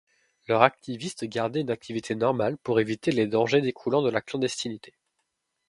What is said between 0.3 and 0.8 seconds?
Leurs